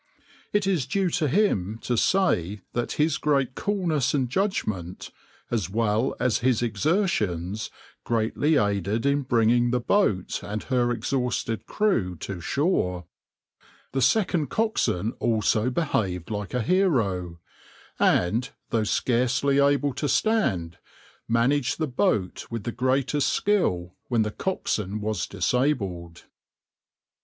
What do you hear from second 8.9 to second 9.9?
in bringing the